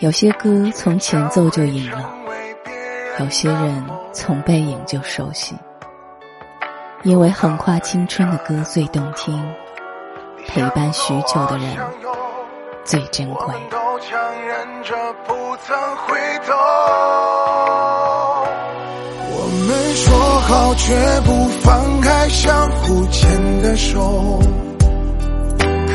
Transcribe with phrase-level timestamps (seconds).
[0.00, 2.12] 有些歌从前奏就赢了，
[3.20, 5.54] 有些人从背影就熟悉。
[7.04, 9.42] 因为横跨青春的歌最动听，
[10.46, 11.76] 陪伴许久的人
[12.84, 13.52] 最珍贵。
[19.34, 24.61] 我们说好绝不放开相互牵的手。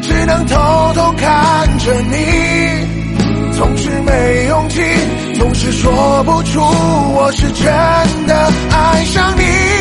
[0.00, 4.99] 只能偷偷看着你，总是没勇气。
[5.62, 5.92] 是说
[6.24, 7.66] 不出，我是真
[8.26, 8.34] 的
[8.74, 9.79] 爱上你。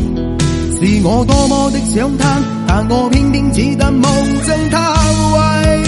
[0.77, 2.39] 是我多么的想他，
[2.69, 4.05] 但我偏偏只得目
[4.43, 4.95] 送他
[5.33, 5.85] 挥。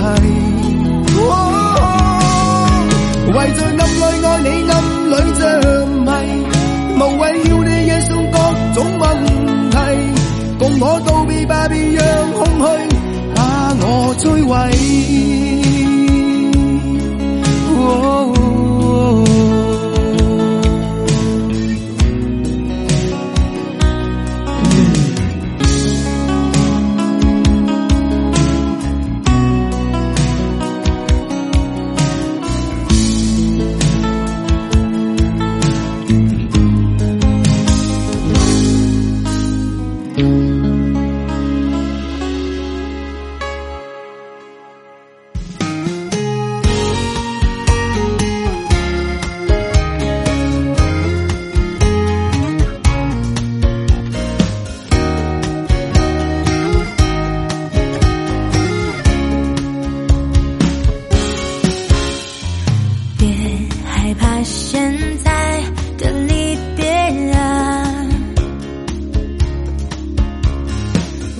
[64.84, 64.92] 现
[65.24, 65.62] 在
[65.98, 66.84] 的离别，
[67.32, 68.06] 啊，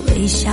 [0.06, 0.50] 微笑。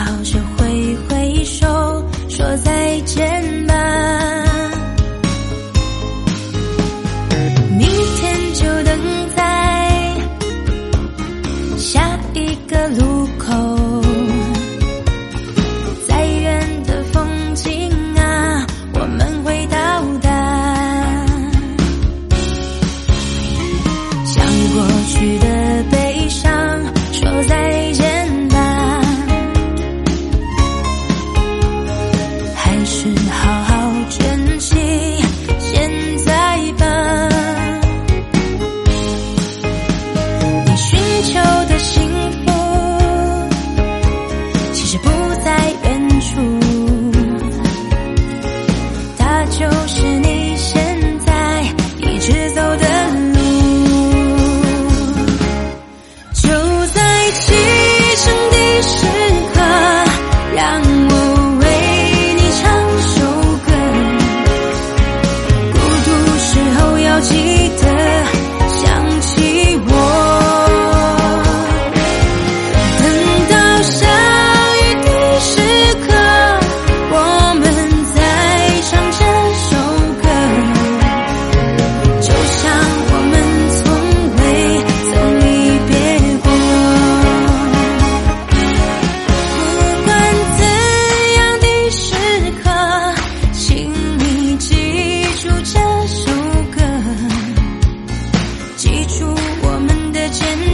[98.84, 100.71] 记住我们的肩。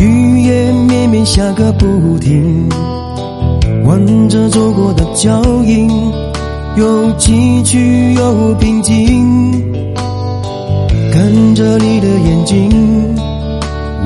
[0.00, 2.68] 雨也绵绵下个不停，
[3.84, 5.88] 望着走过的脚印，
[6.76, 9.60] 有崎岖有平静。
[11.12, 12.70] 看着你的眼睛，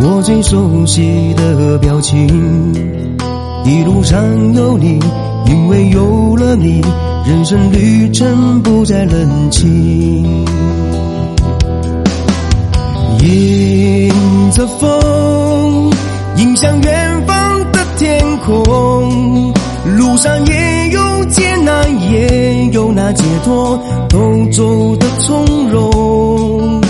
[0.01, 2.27] 我最熟悉的表情。
[3.67, 4.19] 一路上
[4.55, 4.99] 有你，
[5.47, 6.81] 因为有了你，
[7.29, 10.47] 人生旅程不再冷清。
[13.23, 15.91] 迎着风，
[16.39, 19.55] 迎向远方的天空。
[19.97, 24.19] 路上也有艰难，也有那解脱，都
[24.51, 26.81] 走得从容。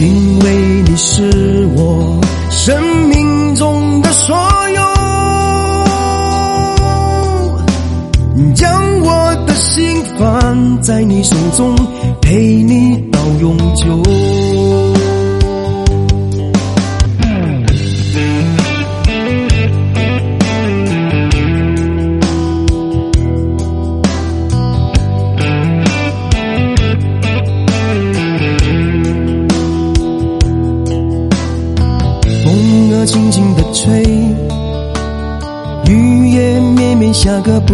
[0.00, 2.18] 因为你是我
[2.50, 4.36] 生命中的所
[4.74, 4.80] 有，
[8.54, 11.72] 将我的心放在你手中，
[12.20, 14.17] 陪你到永久。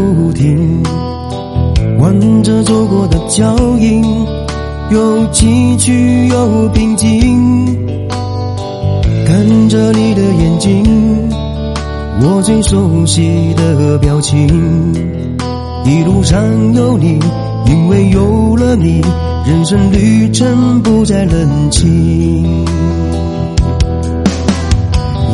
[0.00, 0.82] 不停，
[2.00, 4.02] 望着走过的脚印，
[4.90, 5.46] 又崎
[5.78, 7.76] 岖，又平静。
[9.26, 10.82] 看着你的眼睛，
[12.22, 14.48] 我最熟悉的表情。
[15.84, 16.42] 一路上
[16.74, 17.18] 有你，
[17.66, 19.00] 因为有了你，
[19.46, 21.88] 人生旅程不再冷清。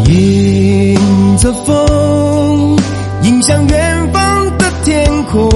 [0.07, 2.76] 迎着风，
[3.25, 4.00] 迎向远
[5.32, 5.49] 空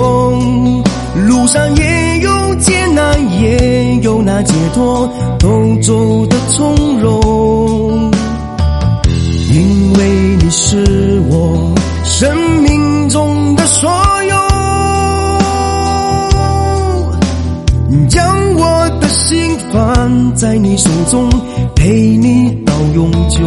[1.27, 5.09] 路上也有艰难，也有那解脱，
[5.41, 5.49] 都
[5.83, 7.11] 走得从容。
[9.53, 12.31] 因为你是我生
[12.63, 13.91] 命中的所
[14.29, 14.37] 有，
[18.09, 21.29] 将我的心放在你手中，
[21.75, 23.41] 陪你到永久。